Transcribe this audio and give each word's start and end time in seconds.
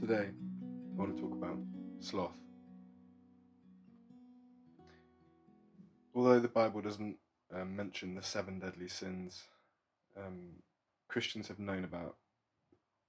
Today, 0.00 0.30
I 0.30 1.00
want 1.00 1.16
to 1.16 1.22
talk 1.22 1.32
about 1.32 1.58
sloth. 2.00 2.36
Although 6.14 6.40
the 6.40 6.48
Bible 6.48 6.80
doesn't 6.80 7.16
um, 7.54 7.76
mention 7.76 8.14
the 8.14 8.22
seven 8.22 8.58
deadly 8.58 8.88
sins, 8.88 9.42
um, 10.16 10.62
Christians 11.08 11.48
have 11.48 11.58
known 11.58 11.84
about 11.84 12.16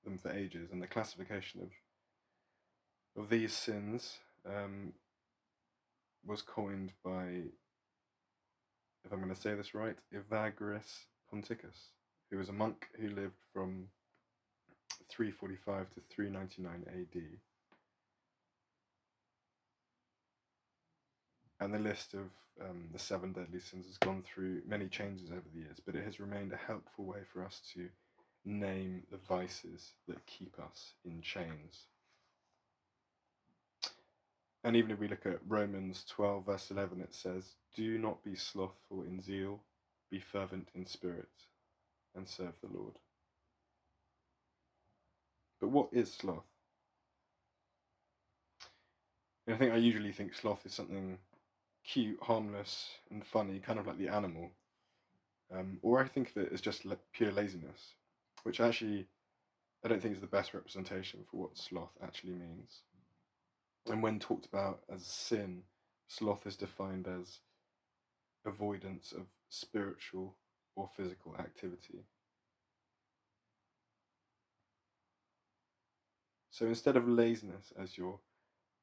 them 0.04 0.18
for 0.18 0.31
ages, 0.31 0.71
and 0.71 0.81
the 0.81 0.88
classification 0.88 1.61
of 1.61 1.70
of 3.18 3.29
these 3.29 3.51
sins 3.51 4.20
um, 4.45 4.93
was 6.25 6.42
coined 6.42 6.92
by, 7.04 7.42
if 9.04 9.11
I'm 9.11 9.21
going 9.21 9.34
to 9.34 9.42
say 9.42 9.56
this 9.56 9.73
right, 9.73 9.95
Evagrius 10.14 11.06
Ponticus, 11.34 11.89
who 12.29 12.37
was 12.37 12.50
a 12.50 12.54
monk 12.54 12.87
who 13.00 13.09
lived 13.09 13.42
345 15.18 15.89
to 15.96 16.02
399 16.12 16.86
AD. 16.88 17.21
And 21.60 21.74
the 21.74 21.80
list 21.80 22.14
of 22.14 22.30
um, 22.62 22.90
the 22.93 23.00
seven 23.00 23.34
deadly 23.34 23.60
sins 23.60 23.88
has 23.88 23.98
gone 23.98 24.21
through 24.21 24.62
many 24.68 24.88
changes 24.88 25.32
over 25.32 25.42
the 25.52 25.60
years, 25.62 25.80
but 25.84 25.96
it 25.96 26.06
has 26.06 26.20
remained 26.20 26.54
a 26.54 26.68
helpful 26.68 27.06
way 27.06 27.21
for 27.34 27.43
us 27.43 27.62
to 27.74 27.90
name 28.46 29.04
the 29.12 29.18
vices 29.18 29.93
that 30.07 30.28
keep 30.28 30.56
us 30.60 30.93
in 31.04 31.21
chains. 31.24 31.88
And 34.64 34.76
even 34.76 34.92
if 34.92 35.00
we 35.00 35.08
look 35.08 35.26
at 35.26 35.40
Romans 35.48 36.06
12, 36.08 36.46
verse 36.46 36.70
11, 36.70 37.02
it 37.02 37.16
says, 37.16 37.56
Do 37.76 37.98
not 37.98 38.24
be 38.24 38.36
slothful 38.36 39.02
in 39.02 39.24
zeal, 39.24 39.62
be 40.12 40.20
fervent 40.20 40.70
in 40.76 40.86
spirit, 40.86 41.30
and 42.16 42.30
serve 42.30 42.54
the 42.62 42.70
Lord. 42.72 42.94
But 45.59 45.69
what 45.69 45.89
is 45.91 46.13
sloth? 46.13 46.45
And 49.45 49.55
I 49.55 49.59
think 49.59 49.73
I 49.73 49.77
usually 49.77 50.11
think 50.11 50.36
sloth 50.36 50.66
is 50.66 50.73
something 50.73 51.19
cute, 51.83 52.19
harmless, 52.22 52.89
and 53.09 53.25
funny, 53.25 53.59
kind 53.59 53.80
of 53.80 53.88
like 53.88 53.97
the 53.97 54.09
animal. 54.09 54.52
Um, 55.52 55.80
or 55.81 56.03
I 56.03 56.08
think 56.08 56.31
of 56.31 56.38
it 56.38 56.53
as 56.53 56.61
just 56.61 56.85
le- 56.85 56.97
pure 57.13 57.31
laziness, 57.31 57.94
which 58.44 58.59
actually 58.59 59.08
I 59.83 59.88
don't 59.88 60.02
think 60.02 60.16
is 60.16 60.22
the 60.22 60.28
best 60.28 60.53
representation 60.53 61.25
for 61.30 61.38
what 61.38 61.58
sloth 61.58 61.97
actually 62.03 62.33
means. 62.33 62.81
And 63.89 64.03
when 64.03 64.19
talked 64.19 64.45
about 64.45 64.81
as 64.94 65.05
sin, 65.05 65.63
sloth 66.08 66.45
is 66.45 66.58
defined 66.58 67.08
as 67.08 67.39
avoidance 68.45 69.11
of 69.11 69.28
spiritual 69.50 70.35
or 70.75 70.89
physical 70.95 71.35
activity. 71.38 72.05
So 76.58 76.66
instead 76.66 76.97
of 76.97 77.08
laziness 77.08 77.72
as 77.80 78.00
your 78.00 78.17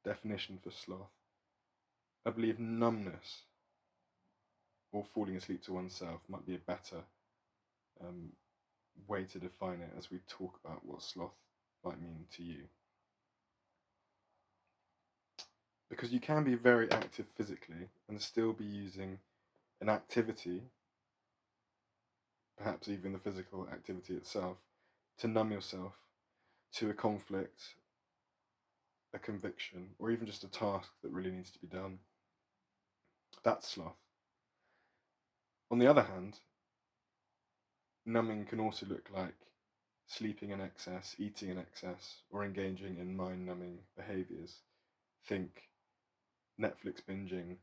definition 0.05 0.61
for 0.63 0.71
sloth, 0.71 1.11
I 2.25 2.31
believe 2.31 2.61
numbness 2.61 3.43
or 4.93 5.03
falling 5.03 5.35
asleep 5.35 5.65
to 5.65 5.73
oneself 5.73 6.21
might 6.29 6.47
be 6.47 6.55
a 6.55 6.59
better 6.59 7.03
um, 8.01 8.31
way 9.09 9.25
to 9.25 9.41
define 9.41 9.81
it 9.81 9.91
as 9.99 10.09
we 10.09 10.21
talk 10.29 10.61
about 10.65 10.87
what 10.87 11.03
sloth 11.03 11.35
might 11.85 12.01
mean 12.01 12.27
to 12.37 12.45
you. 12.45 12.63
Because 15.91 16.13
you 16.13 16.21
can 16.21 16.45
be 16.45 16.55
very 16.55 16.89
active 16.93 17.27
physically 17.27 17.89
and 18.09 18.23
still 18.23 18.53
be 18.53 18.65
using 18.65 19.19
an 19.81 19.89
activity, 19.89 20.63
perhaps 22.57 22.87
even 22.87 23.13
the 23.13 23.19
physical 23.19 23.67
activity 23.73 24.15
itself, 24.15 24.59
to 25.19 25.27
numb 25.27 25.51
yourself 25.51 25.95
to 26.75 26.91
a 26.91 26.95
conflict, 26.95 27.63
a 29.15 29.19
conviction, 29.19 29.91
or 29.99 30.11
even 30.11 30.27
just 30.27 30.45
a 30.45 30.49
task 30.49 30.91
that 31.03 31.13
really 31.13 31.31
needs 31.31 31.51
to 31.51 31.59
be 31.61 31.69
done. 31.69 31.99
That's 33.45 33.69
sloth. 33.69 33.95
On 35.71 35.79
the 35.79 35.87
other 35.87 36.03
hand, 36.03 36.41
numbing 38.05 38.45
can 38.47 38.59
also 38.59 38.87
look 38.87 39.09
like 39.15 39.35
sleeping 40.07 40.51
in 40.51 40.61
excess, 40.61 41.15
eating 41.19 41.51
in 41.51 41.59
excess, 41.59 42.23
or 42.31 42.45
engaging 42.45 42.99
in 42.99 43.17
mind 43.17 43.47
numbing 43.47 43.79
behaviors. 43.97 44.61
Think 45.27 45.69
Netflix 46.61 47.03
binging, 47.09 47.57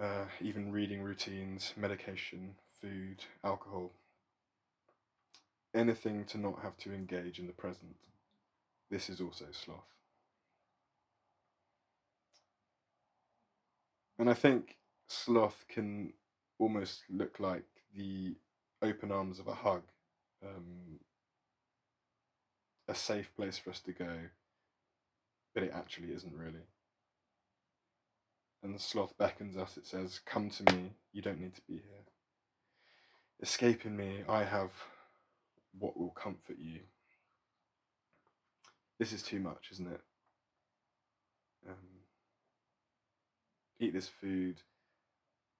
uh, 0.00 0.26
even 0.40 0.72
reading 0.72 1.02
routines, 1.02 1.72
medication, 1.76 2.56
food, 2.80 3.24
alcohol 3.44 3.92
anything 5.74 6.24
to 6.26 6.38
not 6.38 6.60
have 6.62 6.76
to 6.78 6.92
engage 6.92 7.38
in 7.38 7.46
the 7.46 7.52
present. 7.52 7.96
This 8.90 9.08
is 9.08 9.20
also 9.20 9.46
sloth. 9.52 9.84
And 14.18 14.28
I 14.28 14.34
think 14.34 14.76
sloth 15.06 15.64
can 15.68 16.12
almost 16.58 17.02
look 17.08 17.38
like 17.38 17.64
the 17.96 18.34
open 18.82 19.12
arms 19.12 19.38
of 19.38 19.46
a 19.46 19.54
hug, 19.54 19.82
um, 20.44 20.98
a 22.88 22.94
safe 22.94 23.34
place 23.36 23.58
for 23.58 23.70
us 23.70 23.80
to 23.80 23.92
go, 23.92 24.16
but 25.54 25.62
it 25.62 25.72
actually 25.74 26.08
isn't 26.08 26.34
really. 26.34 26.66
And 28.62 28.74
the 28.74 28.80
sloth 28.80 29.16
beckons 29.18 29.56
us, 29.56 29.76
it 29.76 29.86
says, 29.86 30.20
Come 30.26 30.50
to 30.50 30.74
me, 30.74 30.92
you 31.12 31.22
don't 31.22 31.40
need 31.40 31.54
to 31.54 31.62
be 31.68 31.74
here. 31.74 32.04
Escape 33.40 33.86
in 33.86 33.96
me, 33.96 34.24
I 34.28 34.42
have 34.42 34.72
what 35.78 35.96
will 35.96 36.10
comfort 36.10 36.56
you. 36.60 36.80
This 38.98 39.12
is 39.12 39.22
too 39.22 39.40
much, 39.40 39.68
isn't 39.72 39.86
it? 39.86 40.00
Um, 41.68 41.74
eat 43.78 43.92
this 43.92 44.08
food, 44.08 44.62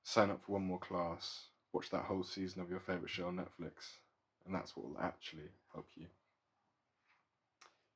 sign 0.03 0.31
up 0.31 0.45
for 0.45 0.53
one 0.53 0.65
more 0.65 0.79
class, 0.79 1.45
watch 1.73 1.91
that 1.91 2.05
whole 2.05 2.25
season 2.25 2.61
of 2.61 2.71
your 2.71 2.81
favourite 2.81 3.11
show 3.11 3.27
on 3.27 3.37
Netflix, 3.37 3.99
and 4.45 4.55
that's 4.55 4.77
what 4.77 4.89
will 4.89 5.01
actually 5.01 5.51
help 5.73 5.87
you. 5.95 6.07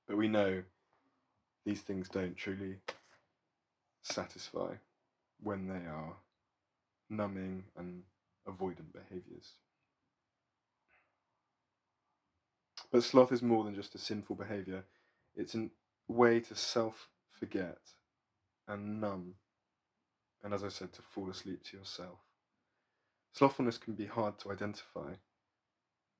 But 0.06 0.16
we 0.16 0.28
know 0.28 0.62
these 1.64 1.80
things 1.80 2.08
don't 2.08 2.36
truly 2.36 2.76
satisfy 4.02 4.74
when 5.42 5.68
they 5.68 5.86
are 5.86 6.16
numbing 7.08 7.64
and 7.76 8.02
But 12.92 13.02
sloth 13.02 13.32
is 13.32 13.42
more 13.42 13.64
than 13.64 13.74
just 13.74 13.94
a 13.94 13.98
sinful 13.98 14.36
behavior, 14.36 14.84
it's 15.34 15.54
a 15.54 15.70
way 16.08 16.40
to 16.40 16.54
self 16.54 17.08
forget 17.30 17.78
and 18.68 19.00
numb, 19.00 19.34
and 20.44 20.52
as 20.52 20.62
I 20.62 20.68
said, 20.68 20.92
to 20.92 21.02
fall 21.02 21.30
asleep 21.30 21.64
to 21.64 21.78
yourself. 21.78 22.18
Slothfulness 23.32 23.78
can 23.78 23.94
be 23.94 24.04
hard 24.04 24.38
to 24.40 24.52
identify, 24.52 25.14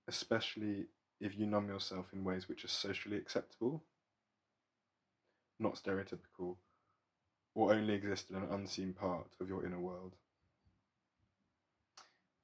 especially 0.09 0.87
if 1.21 1.39
you 1.39 1.47
numb 1.47 1.69
yourself 1.69 2.07
in 2.15 2.25
ways 2.25 2.49
which 2.49 2.65
are 2.65 2.69
socially 2.69 3.19
acceptable, 3.19 3.85
not 5.61 5.75
stereotypical, 5.75 6.57
or 7.55 7.75
only 7.75 7.93
exist 7.93 8.31
in 8.31 8.37
an 8.37 8.49
unseen 8.51 8.95
part 8.95 9.29
of 9.43 9.49
your 9.49 9.67
inner 9.67 9.79
world. 9.79 10.15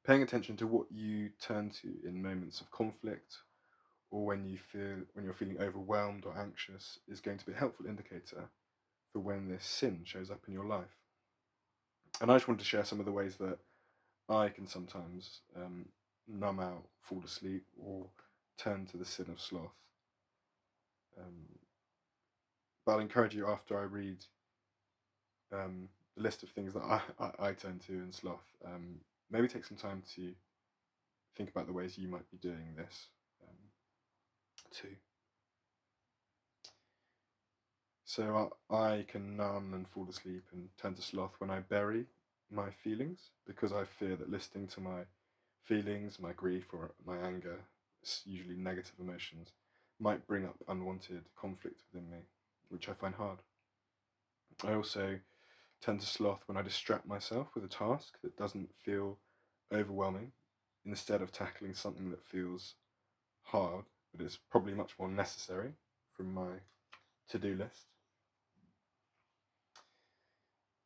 Paying 0.06 0.22
attention 0.22 0.56
to 0.58 0.66
what 0.66 0.86
you 0.92 1.30
turn 1.40 1.70
to 1.82 1.88
in 2.06 2.22
moments 2.22 2.60
of 2.60 2.70
conflict 2.70 3.38
or 4.10 4.24
when 4.24 4.46
you 4.46 4.58
feel 4.58 5.02
when 5.12 5.24
you're 5.24 5.34
feeling 5.34 5.60
overwhelmed 5.60 6.24
or 6.24 6.38
anxious 6.38 6.98
is 7.08 7.20
going 7.20 7.38
to 7.38 7.46
be 7.46 7.52
a 7.52 7.56
helpful 7.56 7.86
indicator 7.86 8.48
for 9.12 9.20
when 9.20 9.48
this 9.48 9.64
sin 9.64 10.00
shows 10.04 10.30
up 10.30 10.40
in 10.46 10.54
your 10.54 10.64
life. 10.64 10.96
And 12.20 12.30
I 12.30 12.36
just 12.36 12.48
wanted 12.48 12.60
to 12.60 12.64
share 12.64 12.84
some 12.84 13.00
of 13.00 13.06
the 13.06 13.12
ways 13.12 13.36
that 13.36 13.58
I 14.28 14.48
can 14.48 14.66
sometimes 14.66 15.40
um, 15.56 15.86
numb 16.26 16.60
out, 16.60 16.84
fall 17.02 17.22
asleep, 17.24 17.64
or 17.80 18.06
turn 18.56 18.86
to 18.86 18.96
the 18.96 19.04
sin 19.04 19.26
of 19.30 19.40
sloth. 19.40 19.72
Um, 21.18 21.46
but 22.84 22.92
I'll 22.92 22.98
encourage 22.98 23.34
you 23.34 23.48
after 23.48 23.78
I 23.78 23.84
read 23.84 24.24
um, 25.52 25.88
the 26.16 26.22
list 26.22 26.42
of 26.42 26.50
things 26.50 26.74
that 26.74 26.82
I, 26.82 27.00
I, 27.18 27.48
I 27.48 27.52
turn 27.52 27.78
to 27.86 27.92
in 27.92 28.12
sloth, 28.12 28.44
um, 28.64 28.96
maybe 29.30 29.48
take 29.48 29.64
some 29.64 29.76
time 29.76 30.02
to 30.16 30.32
think 31.36 31.50
about 31.50 31.66
the 31.66 31.72
ways 31.72 31.96
you 31.96 32.08
might 32.08 32.28
be 32.30 32.36
doing 32.38 32.74
this 32.76 33.06
too. 34.70 34.96
So 38.04 38.56
I 38.70 39.04
can 39.06 39.36
numb 39.36 39.74
and 39.74 39.86
fall 39.86 40.08
asleep 40.08 40.44
and 40.52 40.70
turn 40.80 40.94
to 40.94 41.02
sloth 41.02 41.34
when 41.38 41.50
I 41.50 41.60
bury 41.60 42.06
my 42.50 42.70
feelings 42.70 43.30
because 43.46 43.70
I 43.70 43.84
fear 43.84 44.16
that 44.16 44.30
listening 44.30 44.66
to 44.68 44.80
my 44.80 45.00
feelings, 45.62 46.18
my 46.18 46.32
grief, 46.32 46.64
or 46.72 46.92
my 47.06 47.18
anger, 47.18 47.58
usually 48.24 48.56
negative 48.56 48.94
emotions, 48.98 49.52
might 50.00 50.26
bring 50.26 50.46
up 50.46 50.56
unwanted 50.68 51.24
conflict 51.38 51.82
within 51.92 52.10
me, 52.10 52.18
which 52.70 52.88
I 52.88 52.94
find 52.94 53.14
hard. 53.14 53.38
I 54.64 54.72
also 54.72 55.18
tend 55.82 56.00
to 56.00 56.06
sloth 56.06 56.40
when 56.46 56.56
I 56.56 56.62
distract 56.62 57.06
myself 57.06 57.48
with 57.54 57.64
a 57.64 57.68
task 57.68 58.18
that 58.22 58.38
doesn't 58.38 58.70
feel 58.82 59.18
overwhelming 59.72 60.32
instead 60.86 61.20
of 61.20 61.30
tackling 61.30 61.74
something 61.74 62.10
that 62.10 62.24
feels 62.24 62.74
hard 63.42 63.84
but 64.18 64.26
it's 64.26 64.38
probably 64.50 64.74
much 64.74 64.92
more 64.98 65.08
necessary 65.08 65.70
from 66.14 66.34
my 66.34 66.48
to 67.30 67.38
do 67.38 67.54
list. 67.54 67.86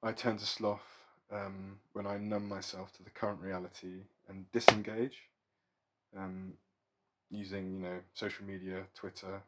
I 0.02 0.12
turn 0.12 0.36
to 0.36 0.44
sloth 0.46 1.06
um, 1.32 1.78
when 1.92 2.06
I 2.06 2.18
numb 2.18 2.48
myself 2.48 2.92
to 2.94 3.02
the 3.02 3.10
current 3.10 3.40
reality 3.40 4.02
and 4.28 4.50
disengage, 4.52 5.18
um, 6.16 6.54
using 7.30 7.72
you 7.72 7.80
know 7.80 7.98
social 8.12 8.44
media, 8.44 8.84
Twitter, 8.94 9.42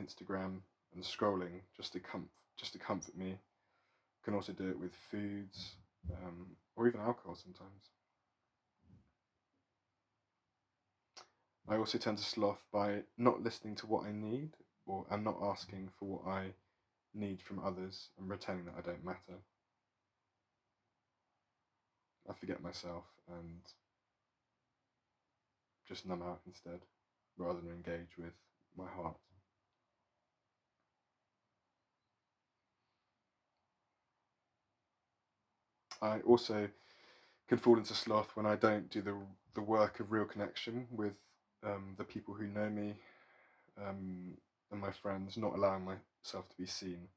Instagram, 0.00 0.60
and 0.94 1.04
scrolling 1.04 1.60
just 1.76 1.92
to 1.92 2.00
comfort 2.00 2.30
just 2.56 2.72
to 2.72 2.78
comfort 2.78 3.16
me. 3.16 3.38
Can 4.24 4.34
also 4.34 4.52
do 4.52 4.68
it 4.68 4.78
with 4.78 4.92
foods 5.10 5.72
um, 6.12 6.56
or 6.76 6.88
even 6.88 7.00
alcohol 7.00 7.34
sometimes. 7.34 7.90
I 11.70 11.76
also 11.76 11.98
tend 11.98 12.16
to 12.16 12.24
sloth 12.24 12.64
by 12.72 13.02
not 13.18 13.42
listening 13.42 13.74
to 13.76 13.86
what 13.86 14.06
I 14.06 14.12
need 14.12 14.52
or 14.86 15.04
and 15.10 15.22
not 15.22 15.36
asking 15.42 15.90
for 15.98 16.06
what 16.06 16.26
I 16.26 16.54
need 17.14 17.42
from 17.42 17.58
others 17.58 18.08
and 18.18 18.26
pretending 18.26 18.64
that 18.66 18.74
I 18.78 18.80
don't 18.80 19.04
matter. 19.04 19.42
I 22.28 22.32
forget 22.32 22.62
myself 22.62 23.04
and 23.28 23.60
just 25.86 26.06
numb 26.06 26.22
out 26.22 26.40
instead 26.46 26.80
rather 27.36 27.60
than 27.60 27.72
engage 27.72 28.16
with 28.18 28.32
my 28.76 28.86
heart. 28.86 29.16
I 36.00 36.20
also 36.20 36.68
can 37.48 37.58
fall 37.58 37.76
into 37.76 37.94
sloth 37.94 38.30
when 38.34 38.46
I 38.46 38.56
don't 38.56 38.88
do 38.88 39.02
the 39.02 39.16
the 39.54 39.62
work 39.62 39.98
of 39.98 40.12
real 40.12 40.24
connection 40.24 40.86
with 40.90 41.16
um, 41.64 41.94
the 41.96 42.04
people 42.04 42.34
who 42.34 42.46
know 42.46 42.68
me 42.68 42.94
um, 43.80 44.36
and 44.70 44.80
my 44.80 44.90
friends, 44.90 45.36
not 45.36 45.54
allowing 45.54 45.84
myself 45.84 46.48
to 46.48 46.56
be 46.56 46.66
seen, 46.66 47.08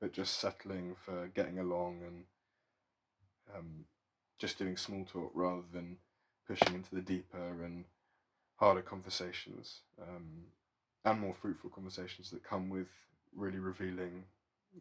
but 0.00 0.12
just 0.12 0.38
settling 0.38 0.94
for 1.04 1.28
getting 1.34 1.58
along 1.58 2.00
and 2.06 2.24
um, 3.56 3.84
just 4.38 4.58
doing 4.58 4.76
small 4.76 5.04
talk 5.04 5.30
rather 5.34 5.62
than 5.72 5.96
pushing 6.46 6.74
into 6.74 6.94
the 6.94 7.00
deeper 7.00 7.64
and 7.64 7.84
harder 8.56 8.82
conversations 8.82 9.80
um, 10.00 10.44
and 11.04 11.20
more 11.20 11.34
fruitful 11.34 11.70
conversations 11.70 12.30
that 12.30 12.44
come 12.44 12.68
with 12.68 12.88
really 13.34 13.58
revealing 13.58 14.24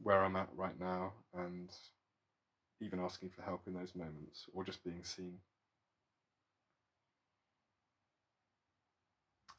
where 0.02 0.24
I'm 0.24 0.36
at 0.36 0.50
right 0.56 0.80
now 0.80 1.14
and 1.36 1.70
even 2.82 3.00
asking 3.00 3.30
for 3.30 3.42
help 3.44 3.62
in 3.68 3.74
those 3.74 3.96
moments 3.96 4.46
or 4.54 4.64
just 4.64 4.84
being 4.84 5.04
seen. 5.04 5.38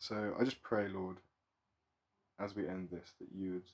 So 0.06 0.34
I 0.38 0.44
just 0.44 0.62
pray, 0.62 0.86
Lord, 0.88 1.16
as 2.38 2.54
we 2.54 2.68
end 2.68 2.90
this, 2.90 3.14
that 3.18 3.28
you 3.34 3.52
would 3.52 3.70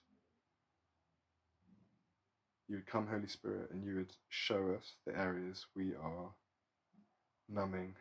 you 2.69 2.77
would 2.77 2.87
come, 2.87 3.09
Holy 3.09 3.27
Spirit, 3.27 3.73
and 3.73 3.85
you 3.85 3.97
would 3.97 4.13
show 4.29 4.77
us 4.79 4.93
the 5.05 5.19
areas 5.19 5.67
we 5.75 5.91
are 6.01 6.31
numbing. 7.49 7.97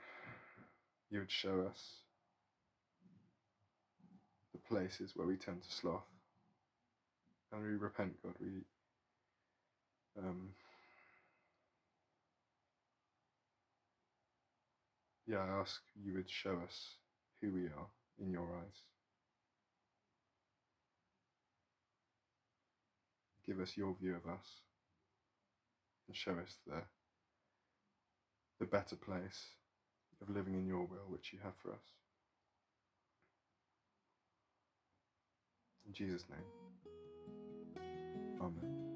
You 1.09 1.21
would 1.21 1.31
show 1.31 1.65
us 1.67 1.81
the 4.53 4.59
places 4.59 5.13
where 5.15 5.25
we 5.25 5.35
tend 5.35 5.63
to 5.63 5.71
sloth. 5.71 6.05
And 7.51 7.63
we 7.63 7.69
repent, 7.69 8.13
God. 8.21 8.35
We 8.39 8.61
um, 10.19 10.49
yeah, 15.25 15.39
I 15.39 15.61
ask 15.61 15.81
you 16.05 16.13
would 16.13 16.29
show 16.29 16.59
us 16.63 16.91
who 17.41 17.51
we 17.53 17.65
are 17.65 17.87
in 18.21 18.31
your 18.31 18.47
eyes. 18.57 18.83
Give 23.45 23.59
us 23.59 23.75
your 23.77 23.95
view 23.99 24.15
of 24.15 24.31
us 24.31 24.45
and 26.07 26.15
show 26.15 26.33
us 26.33 26.55
the, 26.67 26.81
the 28.59 28.65
better 28.65 28.95
place 28.95 29.45
of 30.21 30.29
living 30.29 30.53
in 30.53 30.67
your 30.67 30.85
will 30.85 31.07
which 31.09 31.33
you 31.33 31.39
have 31.43 31.55
for 31.61 31.71
us. 31.71 31.81
In 35.87 35.93
Jesus' 35.93 36.25
name, 36.29 36.45
Amen. 38.41 38.88